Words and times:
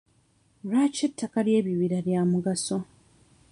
Lwaki 0.65 1.01
ettaka 1.07 1.39
ly'ebibira 1.45 1.97
lya 2.07 2.21
mugaso? 2.31 2.77